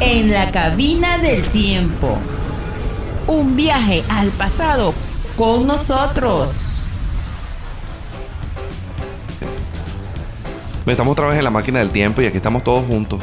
En 0.00 0.32
la 0.32 0.50
cabina 0.50 1.18
del 1.18 1.42
tiempo. 1.48 2.18
Un 3.26 3.56
viaje 3.56 4.02
al 4.08 4.28
pasado 4.30 4.94
con 5.36 5.66
nosotros. 5.66 6.82
Estamos 10.84 11.12
otra 11.12 11.28
vez 11.28 11.38
en 11.38 11.44
la 11.44 11.50
máquina 11.50 11.78
del 11.78 11.90
tiempo 11.90 12.20
y 12.20 12.26
aquí 12.26 12.36
estamos 12.36 12.64
todos 12.64 12.84
juntos. 12.84 13.20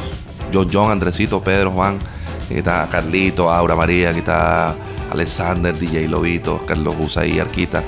Yo, 0.50 0.66
John, 0.70 0.90
Andresito, 0.90 1.42
Pedro, 1.42 1.70
Juan. 1.70 1.98
Aquí 2.46 2.54
está 2.54 2.88
Carlito, 2.90 3.50
Aura 3.50 3.76
María, 3.76 4.10
aquí 4.10 4.20
está 4.20 4.74
Alexander, 5.10 5.78
DJ 5.78 6.08
Lobito, 6.08 6.60
Carlos 6.66 6.96
Usaí, 6.98 7.38
Arquita. 7.38 7.84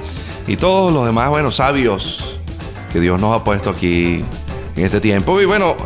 Y 0.47 0.57
todos 0.57 0.93
los 0.93 1.07
demás, 1.07 1.31
bueno, 1.31 1.51
sabios 1.51 2.39
que 2.93 3.01
Dios 3.01 3.19
nos 3.19 3.41
ha 3.41 3.43
puesto 3.43 3.71
aquí 3.71 4.23
en 4.77 4.85
este 4.85 5.01
tiempo. 5.01 5.41
Y 5.41 5.45
bueno, 5.45 5.77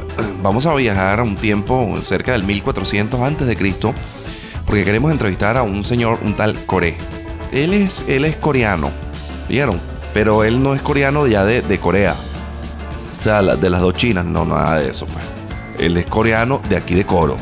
vamos 0.42 0.66
a 0.66 0.74
viajar 0.74 1.20
a 1.20 1.22
un 1.22 1.36
tiempo 1.36 1.96
cerca 2.02 2.32
del 2.32 2.44
1400 2.44 3.20
antes 3.20 3.46
de 3.46 3.56
Cristo, 3.56 3.94
porque 4.64 4.84
queremos 4.84 5.12
entrevistar 5.12 5.56
a 5.56 5.62
un 5.62 5.84
señor, 5.84 6.18
un 6.22 6.34
tal 6.34 6.54
Coré. 6.66 6.96
Él 7.52 7.72
es, 7.72 8.04
él 8.08 8.24
es 8.24 8.36
coreano, 8.36 8.90
¿vieron? 9.48 9.80
Pero 10.12 10.44
él 10.44 10.62
no 10.62 10.74
es 10.74 10.82
coreano 10.82 11.26
ya 11.26 11.44
de, 11.44 11.62
de 11.62 11.78
Corea. 11.78 12.14
O 13.18 13.22
sea, 13.22 13.42
de 13.42 13.70
las 13.70 13.80
dos 13.80 13.94
chinas, 13.94 14.24
no, 14.24 14.44
nada 14.44 14.78
de 14.78 14.90
eso, 14.90 15.06
pues. 15.06 15.24
Él 15.78 15.96
es 15.96 16.06
coreano 16.06 16.62
de 16.68 16.76
aquí 16.76 16.94
de 16.94 17.04
Coro. 17.04 17.36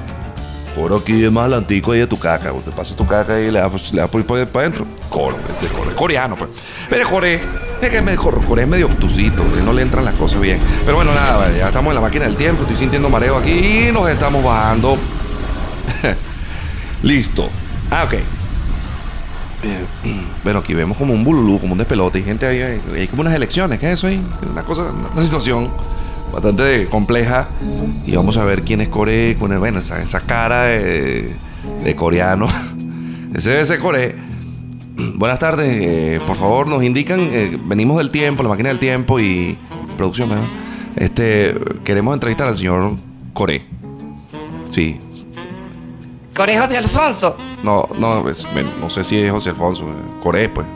Coro 0.74 0.96
aquí 0.96 1.20
de 1.20 1.30
más 1.30 1.52
antico 1.52 1.92
ahí 1.92 2.00
de 2.00 2.06
tu 2.06 2.18
caca. 2.18 2.52
Te 2.52 2.70
pasas 2.72 2.96
tu 2.96 3.06
caca 3.06 3.40
y 3.40 3.50
le 3.50 3.60
das, 3.60 3.92
le 3.92 4.00
das 4.00 4.10
por, 4.10 4.24
por, 4.24 4.46
para 4.48 4.66
adentro. 4.66 4.86
Coro, 5.08 5.36
este 5.48 5.72
Coro, 5.74 5.90
es 5.90 5.96
coreano, 5.96 6.36
pues. 6.36 6.50
Pero 6.90 7.08
Coré, 7.08 7.40
es 7.80 7.90
que 7.90 7.98
es 7.98 8.02
medio, 8.02 8.20
Coré 8.20 8.62
es 8.62 8.68
medio 8.68 8.86
obtusito, 8.86 9.42
que 9.54 9.60
no 9.60 9.72
le 9.72 9.82
entran 9.82 10.04
las 10.04 10.14
cosas 10.14 10.40
bien. 10.40 10.58
Pero 10.84 10.96
bueno, 10.96 11.14
nada, 11.14 11.50
ya 11.56 11.68
estamos 11.68 11.90
en 11.90 11.94
la 11.94 12.00
máquina 12.00 12.24
del 12.24 12.36
tiempo, 12.36 12.62
estoy 12.62 12.76
sintiendo 12.76 13.08
mareo 13.08 13.36
aquí 13.36 13.88
y 13.88 13.92
nos 13.92 14.08
estamos 14.08 14.42
bajando. 14.42 14.98
Listo. 17.02 17.48
Ah, 17.90 18.04
ok. 18.04 18.14
Eh, 18.14 18.24
bueno, 20.42 20.58
aquí 20.58 20.74
vemos 20.74 20.98
como 20.98 21.14
un 21.14 21.24
bululú, 21.24 21.58
como 21.58 21.72
un 21.72 21.78
despelote. 21.78 22.18
Y 22.18 22.22
gente 22.22 22.46
ahí, 22.46 22.80
hay, 22.94 23.08
como 23.08 23.22
unas 23.22 23.34
elecciones. 23.34 23.78
¿Qué 23.78 23.92
es 23.92 24.02
eso? 24.02 24.08
Una 24.50 24.62
cosa, 24.62 24.82
una 25.14 25.22
situación 25.22 25.70
bastante 26.32 26.86
compleja. 26.86 27.48
Y 28.06 28.14
vamos 28.16 28.36
a 28.36 28.44
ver 28.44 28.62
quién 28.62 28.80
es 28.80 28.88
Core 28.88 29.36
con 29.38 29.52
el, 29.52 29.58
bueno, 29.58 29.78
esa, 29.80 30.00
esa 30.02 30.20
cara 30.20 30.64
de, 30.64 31.30
de 31.84 31.96
coreano. 31.96 32.46
ese 33.34 33.60
ese 33.60 33.78
Core. 33.78 34.16
Buenas 35.16 35.38
tardes, 35.40 35.68
eh, 35.82 36.20
por 36.26 36.36
favor 36.36 36.68
nos 36.68 36.82
indican, 36.84 37.20
eh, 37.32 37.58
venimos 37.64 37.96
del 37.98 38.10
tiempo, 38.10 38.42
la 38.44 38.48
máquina 38.48 38.68
del 38.68 38.78
tiempo 38.78 39.18
y 39.18 39.58
producción, 39.96 40.28
¿verdad? 40.28 40.44
este, 40.94 41.54
queremos 41.82 42.14
entrevistar 42.14 42.46
al 42.46 42.56
señor 42.56 42.92
Core. 43.32 43.62
Sí, 44.70 44.98
Core 46.36 46.58
José 46.58 46.76
Alfonso. 46.76 47.36
no, 47.64 47.88
no, 47.98 48.28
es- 48.28 48.46
no 48.80 48.88
sé 48.90 49.02
si 49.04 49.18
es 49.18 49.32
José 49.32 49.50
Alfonso, 49.50 49.84
eh, 49.84 50.20
Core, 50.22 50.48
pues. 50.48 50.66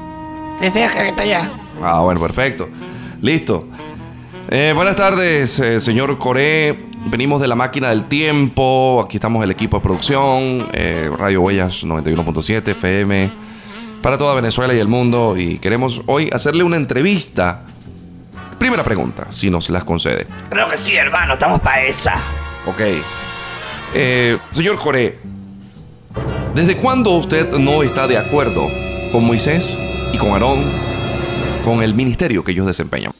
Fíjate 0.60 0.98
que 0.98 1.08
está 1.10 1.22
allá. 1.22 1.50
Ah, 1.80 2.00
bueno, 2.00 2.20
perfecto. 2.20 2.68
Listo. 3.22 3.66
Eh, 4.50 4.72
buenas 4.74 4.96
tardes, 4.96 5.58
eh, 5.60 5.78
señor 5.80 6.16
Coré. 6.18 6.78
Venimos 7.06 7.40
de 7.40 7.48
la 7.48 7.54
máquina 7.54 7.90
del 7.90 8.04
tiempo. 8.04 9.02
Aquí 9.04 9.18
estamos 9.18 9.44
el 9.44 9.50
equipo 9.50 9.76
de 9.76 9.82
producción. 9.82 10.68
eh, 10.72 11.10
Radio 11.18 11.42
Huellas 11.42 11.84
91.7 11.84 12.68
FM. 12.70 13.30
Para 14.00 14.16
toda 14.16 14.34
Venezuela 14.34 14.72
y 14.74 14.78
el 14.78 14.88
mundo. 14.88 15.36
Y 15.36 15.58
queremos 15.58 16.02
hoy 16.06 16.30
hacerle 16.32 16.64
una 16.64 16.76
entrevista. 16.76 17.62
Primera 18.58 18.82
pregunta, 18.82 19.26
si 19.30 19.50
nos 19.50 19.68
las 19.68 19.84
concede. 19.84 20.26
Creo 20.48 20.66
que 20.68 20.78
sí, 20.78 20.94
hermano, 20.94 21.34
estamos 21.34 21.60
para 21.60 21.82
esa. 21.82 22.14
Ok. 22.66 22.80
Señor 24.50 24.78
Coré, 24.78 25.18
¿desde 26.54 26.76
cuándo 26.76 27.10
usted 27.12 27.50
no 27.52 27.82
está 27.82 28.06
de 28.06 28.18
acuerdo 28.18 28.66
con 29.12 29.24
Moisés 29.24 29.76
y 30.12 30.18
con 30.18 30.30
Aarón 30.30 30.58
con 31.64 31.82
el 31.82 31.94
ministerio 31.94 32.42
que 32.44 32.52
ellos 32.52 32.66
desempeñan? 32.66 33.12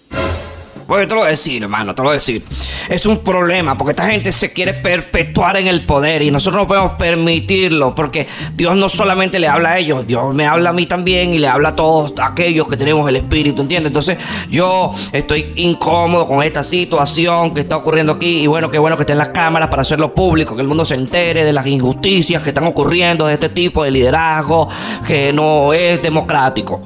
Pues 0.88 1.06
te 1.06 1.14
lo 1.14 1.20
voy 1.20 1.26
a 1.26 1.30
decir, 1.32 1.62
hermano, 1.62 1.94
te 1.94 2.00
lo 2.00 2.08
voy 2.08 2.12
a 2.12 2.14
decir. 2.14 2.42
Es 2.88 3.04
un 3.04 3.18
problema 3.18 3.76
porque 3.76 3.90
esta 3.90 4.06
gente 4.06 4.32
se 4.32 4.54
quiere 4.54 4.72
perpetuar 4.72 5.58
en 5.58 5.66
el 5.66 5.84
poder 5.84 6.22
y 6.22 6.30
nosotros 6.30 6.62
no 6.62 6.66
podemos 6.66 6.92
permitirlo 6.92 7.94
porque 7.94 8.26
Dios 8.54 8.74
no 8.74 8.88
solamente 8.88 9.38
le 9.38 9.48
habla 9.48 9.72
a 9.72 9.78
ellos, 9.78 10.06
Dios 10.06 10.34
me 10.34 10.46
habla 10.46 10.70
a 10.70 10.72
mí 10.72 10.86
también 10.86 11.34
y 11.34 11.38
le 11.38 11.46
habla 11.46 11.68
a 11.68 11.76
todos 11.76 12.14
aquellos 12.22 12.66
que 12.68 12.78
tenemos 12.78 13.06
el 13.06 13.16
Espíritu, 13.16 13.60
¿entiendes? 13.60 13.90
Entonces 13.90 14.16
yo 14.48 14.94
estoy 15.12 15.52
incómodo 15.56 16.26
con 16.26 16.42
esta 16.42 16.62
situación 16.62 17.52
que 17.52 17.60
está 17.60 17.76
ocurriendo 17.76 18.14
aquí 18.14 18.40
y 18.40 18.46
bueno, 18.46 18.70
qué 18.70 18.78
bueno 18.78 18.96
que 18.96 19.02
estén 19.02 19.18
las 19.18 19.28
cámaras 19.28 19.68
para 19.68 19.82
hacerlo 19.82 20.14
público, 20.14 20.56
que 20.56 20.62
el 20.62 20.68
mundo 20.68 20.86
se 20.86 20.94
entere 20.94 21.44
de 21.44 21.52
las 21.52 21.66
injusticias 21.66 22.42
que 22.42 22.48
están 22.48 22.64
ocurriendo 22.64 23.26
de 23.26 23.34
este 23.34 23.50
tipo 23.50 23.84
de 23.84 23.90
liderazgo 23.90 24.66
que 25.06 25.34
no 25.34 25.74
es 25.74 26.00
democrático. 26.00 26.80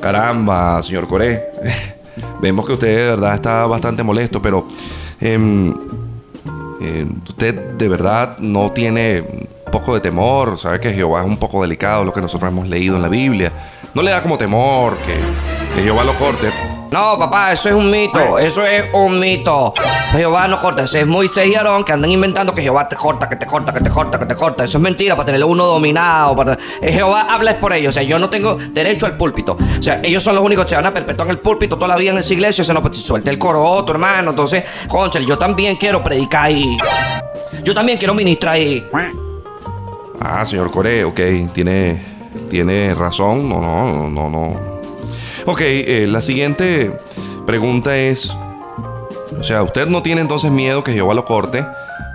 Caramba, 0.00 0.82
señor 0.82 1.06
Coré. 1.06 1.91
Vemos 2.40 2.66
que 2.66 2.72
usted 2.72 2.96
de 2.96 3.10
verdad 3.10 3.34
está 3.34 3.66
bastante 3.66 4.02
molesto, 4.02 4.40
pero 4.42 4.68
em, 5.20 5.72
eh, 6.80 7.06
usted 7.26 7.54
de 7.54 7.88
verdad 7.88 8.38
no 8.38 8.72
tiene 8.72 9.48
poco 9.70 9.94
de 9.94 10.00
temor. 10.00 10.58
Sabe 10.58 10.80
que 10.80 10.92
Jehová 10.92 11.22
es 11.22 11.26
un 11.26 11.36
poco 11.36 11.62
delicado, 11.62 12.04
lo 12.04 12.12
que 12.12 12.20
nosotros 12.20 12.50
hemos 12.50 12.68
leído 12.68 12.96
en 12.96 13.02
la 13.02 13.08
Biblia. 13.08 13.52
No 13.94 14.02
le 14.02 14.10
da 14.10 14.22
como 14.22 14.38
temor 14.38 14.96
que, 14.98 15.14
que 15.74 15.82
Jehová 15.82 16.04
lo 16.04 16.14
corte. 16.14 16.48
No, 16.92 17.18
papá, 17.18 17.52
eso 17.52 17.70
es 17.70 17.74
un 17.74 17.90
mito. 17.90 18.38
Eso 18.38 18.66
es 18.66 18.84
un 18.92 19.18
mito. 19.18 19.72
Jehová 20.12 20.46
no 20.46 20.60
corta. 20.60 20.84
Ese 20.84 21.00
es 21.00 21.06
Moisés 21.06 21.48
y 21.48 21.54
Aarón 21.54 21.84
que 21.84 21.92
andan 21.92 22.10
inventando 22.10 22.54
que 22.54 22.60
Jehová 22.60 22.86
te 22.86 22.96
corta, 22.96 23.30
que 23.30 23.36
te 23.36 23.46
corta, 23.46 23.72
que 23.72 23.80
te 23.80 23.88
corta, 23.88 24.18
que 24.18 24.26
te 24.26 24.34
corta. 24.34 24.64
Eso 24.64 24.76
es 24.76 24.82
mentira 24.82 25.16
para 25.16 25.24
tenerlo 25.24 25.46
uno 25.46 25.64
dominado. 25.64 26.36
Para... 26.36 26.58
Eh, 26.82 26.92
Jehová 26.92 27.28
habla 27.30 27.52
es 27.52 27.56
por 27.56 27.72
ellos. 27.72 27.90
O 27.90 27.92
sea, 27.94 28.02
yo 28.02 28.18
no 28.18 28.28
tengo 28.28 28.56
derecho 28.56 29.06
al 29.06 29.16
púlpito. 29.16 29.56
O 29.78 29.82
sea, 29.82 30.00
ellos 30.02 30.22
son 30.22 30.34
los 30.34 30.44
únicos 30.44 30.66
que 30.66 30.70
se 30.70 30.76
van 30.76 30.84
a 30.84 30.92
perpetuar 30.92 31.28
en 31.28 31.32
el 31.32 31.38
púlpito 31.38 31.76
toda 31.76 31.88
la 31.88 31.96
vida 31.96 32.12
en 32.12 32.18
esa 32.18 32.34
iglesia. 32.34 32.60
O 32.60 32.64
sea, 32.66 32.74
no, 32.74 32.82
pues 32.82 32.98
suelta 32.98 33.30
el 33.30 33.38
coro, 33.38 33.82
tu 33.86 33.92
hermano. 33.92 34.30
Entonces, 34.30 34.62
conchale, 34.86 35.24
yo 35.24 35.38
también 35.38 35.76
quiero 35.76 36.02
predicar 36.02 36.44
ahí. 36.44 36.76
Yo 37.64 37.72
también 37.72 37.96
quiero 37.96 38.12
ministrar 38.12 38.56
ahí. 38.56 38.86
Ah, 40.20 40.44
señor 40.44 40.70
Coré, 40.70 41.04
ok, 41.04 41.20
tiene, 41.54 42.04
tiene 42.50 42.94
razón. 42.94 43.48
No, 43.48 43.62
no, 43.62 44.10
no, 44.10 44.28
no. 44.28 44.71
Ok, 45.46 45.60
eh, 45.62 46.06
la 46.08 46.20
siguiente 46.20 46.98
pregunta 47.46 47.96
es, 47.96 48.32
o 49.38 49.42
sea, 49.42 49.62
usted 49.62 49.86
no 49.86 50.02
tiene 50.02 50.20
entonces 50.20 50.50
miedo 50.50 50.84
que 50.84 50.92
Jehová 50.92 51.14
lo 51.14 51.24
corte, 51.24 51.66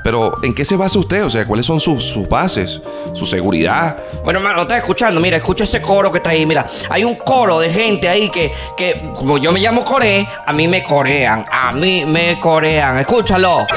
pero 0.03 0.31
¿en 0.41 0.55
qué 0.55 0.63
se 0.63 0.77
basa 0.77 0.97
usted? 0.97 1.25
O 1.25 1.29
sea, 1.29 1.45
¿cuáles 1.45 1.65
son 1.65 1.81
sus, 1.81 2.01
sus 2.01 2.29
bases? 2.29 2.81
¿Su 3.11 3.25
seguridad? 3.25 3.97
Bueno, 4.23 4.39
hermano, 4.39 4.61
estás 4.61 4.77
escuchando. 4.77 5.19
Mira, 5.19 5.35
escucha 5.35 5.65
ese 5.65 5.81
coro 5.81 6.09
que 6.11 6.19
está 6.19 6.29
ahí. 6.29 6.45
Mira, 6.45 6.65
hay 6.89 7.03
un 7.03 7.15
coro 7.15 7.59
de 7.59 7.69
gente 7.69 8.07
ahí 8.07 8.29
que, 8.29 8.53
que 8.77 9.11
como 9.15 9.37
yo 9.37 9.51
me 9.51 9.59
llamo 9.59 9.83
Core, 9.83 10.25
a 10.45 10.53
mí 10.53 10.69
me 10.69 10.81
corean. 10.81 11.43
A 11.51 11.73
mí 11.73 12.05
me 12.05 12.39
corean. 12.39 12.99
Escúchalo. 12.99 13.67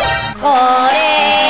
Core, 0.40 1.49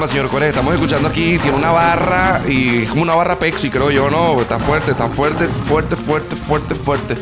Caramba, 0.00 0.14
señor 0.14 0.30
Coré, 0.30 0.48
estamos 0.48 0.72
escuchando 0.72 1.08
aquí, 1.08 1.36
tiene 1.36 1.58
una 1.58 1.72
barra 1.72 2.40
y 2.48 2.84
es 2.84 2.88
como 2.88 3.02
una 3.02 3.14
barra 3.14 3.38
Pepsi, 3.38 3.68
creo 3.68 3.90
yo, 3.90 4.08
¿no? 4.08 4.40
Está 4.40 4.58
fuerte, 4.58 4.92
está 4.92 5.10
fuerte, 5.10 5.46
fuerte, 5.46 5.94
fuerte, 5.94 6.36
fuerte, 6.36 6.74
fuerte. 6.74 7.16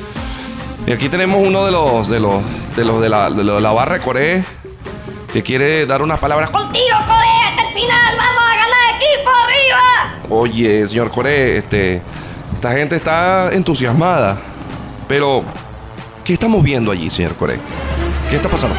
Y 0.87 0.93
aquí 0.93 1.09
tenemos 1.09 1.45
uno 1.45 1.65
de 1.65 1.73
los, 1.73 2.09
de 2.09 2.21
los, 2.21 2.41
de 2.77 2.85
los 2.85 3.01
de 3.01 3.09
la, 3.09 3.31
de 3.31 3.43
los 3.43 3.57
de 3.57 3.61
la 3.61 3.73
barra 3.73 3.95
de 3.95 4.01
Coré 4.01 4.45
que 5.33 5.43
quiere 5.43 5.87
dar 5.87 6.03
unas 6.03 6.21
palabras. 6.21 6.51
Contigo, 6.51 6.97
Corea, 7.05 7.49
hasta 7.49 7.63
el 7.67 7.75
final. 7.75 8.17
Vamos 8.17 8.43
a 8.45 8.57
ganar 8.57 8.95
equipo 8.95 9.31
arriba. 9.45 10.15
Oye, 10.29 10.87
señor 10.87 11.11
Coré, 11.11 11.59
este, 11.59 12.01
esta 12.55 12.73
gente 12.75 12.95
está 12.95 13.51
entusiasmada. 13.55 14.39
Pero, 15.09 15.43
¿qué 16.23 16.33
estamos 16.33 16.63
viendo 16.63 16.93
allí, 16.93 17.11
señor 17.11 17.35
Coré? 17.35 17.59
¿Qué 18.31 18.37
está 18.37 18.49
pasando? 18.49 18.77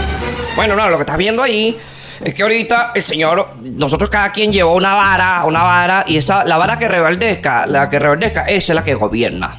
Bueno, 0.56 0.78
no, 0.78 0.88
lo 0.88 0.96
que 0.96 1.04
estás 1.04 1.18
viendo 1.18 1.44
ahí 1.44 1.78
es 2.24 2.34
que 2.34 2.44
ahorita 2.44 2.92
el 2.96 3.04
señor, 3.04 3.48
nosotros 3.62 4.10
cada 4.10 4.32
quien 4.32 4.52
llevó 4.52 4.76
una 4.76 4.94
vara, 4.94 5.44
una 5.46 5.64
vara, 5.64 6.04
y 6.08 6.18
esa, 6.18 6.44
la 6.46 6.58
vara 6.58 6.78
que 6.78 6.88
reverdezca, 6.88 7.66
la 7.66 7.90
que 7.90 8.00
reverdezca, 8.00 8.42
esa 8.46 8.74
es 8.74 8.76
la 8.76 8.84
que 8.84 8.96
gobierna. 8.96 9.58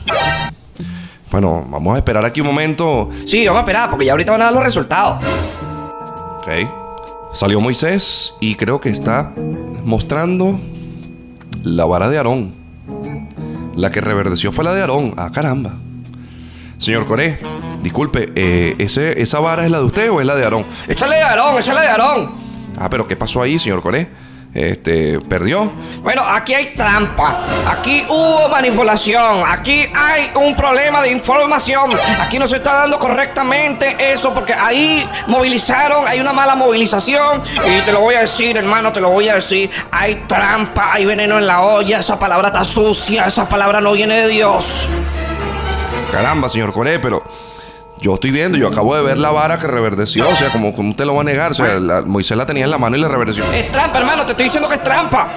Bueno, 1.31 1.65
vamos 1.69 1.95
a 1.95 1.99
esperar 1.99 2.25
aquí 2.25 2.41
un 2.41 2.49
momento. 2.49 3.09
Sí, 3.25 3.47
vamos 3.47 3.61
a 3.61 3.63
esperar, 3.63 3.89
porque 3.89 4.07
ya 4.07 4.13
ahorita 4.13 4.33
van 4.33 4.43
a 4.43 4.45
dar 4.47 4.55
los 4.55 4.65
resultados. 4.65 5.25
Ok. 6.39 6.49
Salió 7.33 7.61
Moisés 7.61 8.35
y 8.41 8.57
creo 8.57 8.81
que 8.81 8.89
está 8.89 9.33
mostrando 9.85 10.59
la 11.63 11.85
vara 11.85 12.09
de 12.09 12.17
Aarón. 12.17 12.55
La 13.77 13.91
que 13.91 14.01
reverdeció 14.01 14.51
fue 14.51 14.65
la 14.65 14.75
de 14.75 14.81
Aarón. 14.81 15.15
Ah, 15.17 15.31
caramba. 15.33 15.73
Señor 16.79 17.07
Coré, 17.07 17.39
disculpe, 17.83 18.33
eh, 18.35 18.75
ese, 18.79 19.21
¿esa 19.21 19.39
vara 19.39 19.65
es 19.65 19.71
la 19.71 19.79
de 19.79 19.85
usted 19.85 20.11
o 20.11 20.21
es 20.21 20.27
la 20.27 20.35
de 20.35 20.45
Aarón? 20.45 20.67
Esa 20.89 21.05
es 21.05 21.11
la 21.11 21.17
de 21.17 21.23
Aarón, 21.23 21.59
esa 21.59 21.71
es 21.71 21.77
la 21.77 21.83
de 21.83 21.89
Aarón. 21.89 22.50
Ah, 22.79 22.89
pero 22.89 23.07
¿qué 23.07 23.17
pasó 23.17 23.43
ahí, 23.43 23.59
señor 23.59 23.83
Coré? 23.83 24.09
este, 24.55 25.21
perdió. 25.21 25.73
Bueno, 26.03 26.23
aquí 26.23 26.55
hay 26.55 26.75
trampa, 26.75 27.45
aquí 27.69 28.05
hubo 28.09 28.49
manipulación, 28.49 29.43
aquí 29.47 29.87
hay 29.95 30.31
un 30.35 30.55
problema 30.57 31.03
de 31.03 31.13
información, 31.13 31.93
aquí 32.21 32.39
no 32.39 32.49
se 32.49 32.57
está 32.57 32.75
dando 32.75 32.99
correctamente 32.99 33.97
eso 34.13 34.35
porque 34.35 34.55
ahí 34.55 35.09
movilizaron, 35.27 36.07
hay 36.07 36.21
una 36.21 36.33
mala 36.33 36.57
movilización 36.57 37.43
y 37.67 37.81
te 37.83 37.93
lo 37.93 38.01
voy 38.01 38.15
a 38.15 38.21
decir, 38.21 38.57
hermano, 38.57 38.93
te 38.93 39.01
lo 39.01 39.11
voy 39.11 39.29
a 39.29 39.35
decir, 39.35 39.71
hay 39.91 40.25
trampa, 40.27 40.93
hay 40.95 41.05
veneno 41.05 41.39
en 41.39 41.47
la 41.47 41.61
olla, 41.61 42.01
esa 42.01 42.19
palabra 42.19 42.49
está 42.49 42.65
sucia, 42.65 43.27
esa 43.27 43.49
palabra 43.49 43.81
no 43.81 43.93
viene 43.93 44.17
de 44.17 44.29
Dios. 44.29 44.89
Caramba, 46.11 46.49
señor 46.49 46.73
Coré, 46.73 46.99
pero 46.99 47.23
yo 48.01 48.15
estoy 48.15 48.31
viendo, 48.31 48.57
yo 48.59 48.69
acabo 48.69 48.97
de 48.97 49.03
ver 49.03 49.19
la 49.19 49.31
vara 49.31 49.59
que 49.59 49.67
reverdeció, 49.67 50.29
o 50.29 50.37
sea, 50.37 50.51
como, 50.51 50.75
como 50.75 50.91
usted 50.91 51.05
lo 51.05 51.15
va 51.15 51.21
a 51.21 51.25
negar, 51.25 51.53
o 51.53 51.55
sea, 51.55 51.79
la- 51.81 52.03
Moisés 52.03 52.37
la 52.37 52.47
tenía 52.47 52.65
en 52.65 52.71
la 52.71 52.79
mano 52.79 52.97
y 52.97 53.01
le 53.01 53.09
reverdeció. 53.09 53.45
Es 53.53 53.71
trampa, 53.71 53.99
hermano, 53.99 54.25
te 54.25 54.33
estoy 54.33 54.45
diciendo 54.45 54.69
que 54.69 54.77
es 54.77 54.83
trampa. 54.83 55.33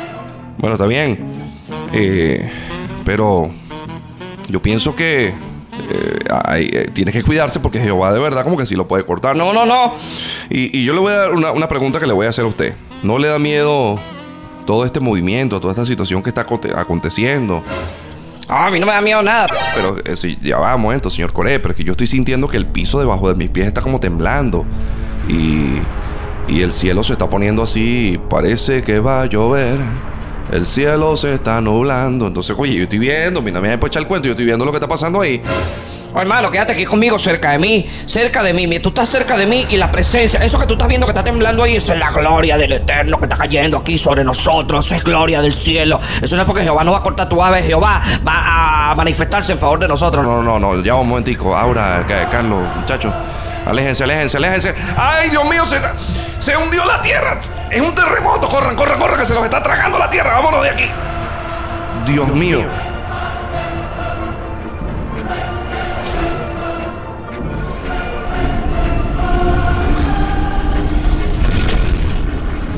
Bueno, 0.58 0.76
está 0.76 0.86
bien. 0.88 1.32
Eh, 1.92 2.50
pero 3.06 3.50
yo 4.48 4.62
pienso 4.62 4.96
que 4.96 5.28
eh, 5.28 6.20
hay- 6.46 6.70
eh, 6.72 6.86
tienes 6.94 7.14
que 7.14 7.24
cuidarse 7.24 7.60
porque 7.60 7.80
Jehová 7.80 8.14
de 8.14 8.20
verdad 8.20 8.44
como 8.44 8.56
que 8.58 8.66
sí 8.66 8.76
lo 8.76 8.88
puede 8.88 9.04
cortar. 9.06 9.36
No, 9.36 9.52
no, 9.54 9.66
no. 9.66 9.96
Y, 10.50 10.78
y 10.80 10.86
yo 10.86 10.94
le 10.94 11.00
voy 11.00 11.12
a 11.12 11.16
dar 11.18 11.32
una, 11.34 11.52
una 11.52 11.68
pregunta 11.68 12.00
que 12.00 12.08
le 12.08 12.14
voy 12.14 12.28
a 12.28 12.30
hacer 12.30 12.46
a 12.46 12.48
usted. 12.48 12.76
¿No 13.02 13.18
le 13.20 13.28
da 13.28 13.40
miedo 13.40 14.00
todo 14.66 14.86
este 14.86 15.00
movimiento, 15.02 15.60
toda 15.60 15.74
esta 15.74 15.86
situación 15.86 16.24
que 16.24 16.30
está 16.30 16.46
aconte- 16.46 16.74
aconteciendo? 16.78 17.64
Ah, 18.50 18.68
a 18.68 18.72
mí 18.72 18.80
no 18.80 18.86
me 18.86 18.92
da 18.94 19.02
miedo 19.02 19.22
nada. 19.22 19.48
Pero 19.76 19.98
eh, 20.04 20.38
ya 20.42 20.58
va, 20.58 20.76
momento, 20.78 21.10
señor 21.10 21.34
Coré, 21.34 21.60
pero 21.60 21.72
es 21.72 21.78
que 21.78 21.84
yo 21.84 21.92
estoy 21.92 22.08
sintiendo 22.08 22.48
que 22.48 22.58
el 22.58 22.66
piso 22.66 23.00
debajo 23.00 23.30
de 23.30 23.36
mis 23.36 23.50
pies 23.50 23.68
está 23.68 23.82
como 23.82 24.00
temblando. 24.00 24.66
Y, 25.28 25.78
y 26.48 26.62
el 26.62 26.72
cielo 26.72 27.04
se 27.04 27.14
está 27.14 27.30
poniendo 27.30 27.64
así, 27.64 28.20
parece 28.30 28.84
que 28.84 29.00
va 29.00 29.22
a 29.22 29.26
llover. 29.26 29.80
El 30.52 30.66
cielo 30.66 31.16
se 31.18 31.34
está 31.34 31.62
nublando. 31.62 32.28
Entonces, 32.28 32.56
oye, 32.60 32.76
yo 32.76 32.84
estoy 32.84 33.00
viendo, 33.00 33.42
mira, 33.42 33.62
me 33.62 33.76
voy 33.76 33.86
a 33.86 33.88
echar 33.88 34.02
el 34.02 34.08
cuento, 34.08 34.28
yo 34.28 34.34
estoy 34.34 34.46
viendo 34.46 34.66
lo 34.66 34.72
que 34.72 34.78
está 34.78 34.88
pasando 34.88 35.22
ahí. 35.22 35.42
Oh, 36.16 36.22
hermano, 36.22 36.52
quédate 36.52 36.74
aquí 36.74 36.86
conmigo, 36.86 37.18
cerca 37.18 37.52
de 37.52 37.58
mí, 37.58 37.90
cerca 38.06 38.44
de 38.44 38.54
mí. 38.54 38.68
Tú 38.80 38.90
estás 38.90 39.10
cerca 39.10 39.36
de 39.36 39.48
mí 39.48 39.66
y 39.70 39.78
la 39.78 39.92
presencia, 39.92 40.40
eso 40.44 40.60
que 40.60 40.68
tú 40.68 40.74
estás 40.74 40.88
viendo 40.88 41.08
que 41.08 41.12
está 41.12 41.24
temblando 41.24 41.64
ahí, 41.64 41.76
eso 41.78 41.92
es 41.94 41.98
la 42.00 42.12
gloria 42.12 42.56
del 42.56 42.72
Eterno 42.74 43.18
que 43.18 43.26
está 43.26 43.36
cayendo 43.38 43.80
aquí 43.80 43.98
sobre 43.98 44.24
nosotros. 44.24 44.86
Eso 44.86 44.96
es 44.96 45.04
gloria 45.04 45.42
del 45.42 45.54
cielo. 45.54 46.00
Eso 46.22 46.36
no 46.36 46.44
es 46.44 46.46
porque 46.46 46.62
Jehová 46.62 46.84
no 46.84 46.92
va 46.92 47.00
a 47.00 47.04
cortar 47.04 47.28
tu 47.28 47.44
ave, 47.44 47.64
Jehová 47.64 48.00
va 48.28 48.92
a 48.92 48.96
manifestarse 48.96 49.54
en 49.54 49.60
favor 49.60 49.80
de 49.80 49.88
nosotros. 49.88 50.24
No, 50.24 50.44
no, 50.44 50.60
no, 50.60 50.84
ya 50.84 50.94
un 50.96 51.08
momentico. 51.08 51.52
Ca- 51.74 52.30
Carlos, 52.30 52.60
muchachos, 52.76 53.12
aléjense, 53.66 54.04
aléjense, 54.04 54.38
aléjense. 54.38 54.76
¡Ay, 54.96 55.30
Dios 55.32 55.44
mío! 55.46 55.66
Se, 55.66 55.82
se 56.38 56.56
hundió 56.56 56.86
la 56.86 57.02
tierra. 57.02 57.40
Es 57.72 57.82
un 57.82 57.96
terremoto. 57.96 58.48
Corran, 58.50 58.76
corran, 58.76 59.00
corran, 59.00 59.20
que 59.20 59.26
se 59.26 59.34
los 59.34 59.44
está 59.44 59.64
tragando 59.64 59.98
la 59.98 60.10
tierra. 60.12 60.36
Vámonos 60.36 60.62
de 60.62 60.70
aquí. 60.70 60.86
Dios 62.06 62.28
mío. 62.28 62.62